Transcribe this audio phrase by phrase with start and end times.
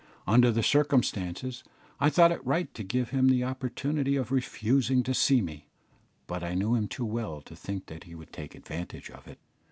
[0.25, 1.63] Under the circumstances
[1.99, 5.67] I thought it right to give him the opportunity of refusing to see me,
[6.25, 9.37] but I knew him too well to think that he would take advantage of it.